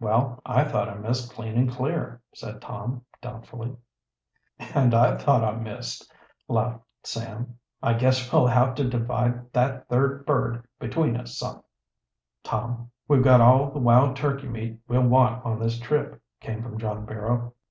[0.00, 3.74] "Well, I thought I missed clean and clear," said Tom doubtfully.
[4.58, 6.12] "And I thought I missed,"
[6.46, 7.58] laughed Sam.
[7.82, 11.42] "I guess we'll have to divide that third bird between us,
[12.44, 16.76] Tom." "We've got all the wild turkey meat we'll want on this trip," came from
[16.78, 17.54] John Barrow.